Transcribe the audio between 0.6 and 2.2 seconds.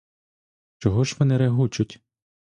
Чого ж вони регочуть?